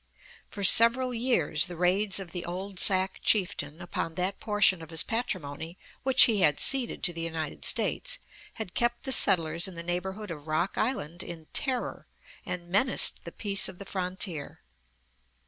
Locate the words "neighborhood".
9.83-10.31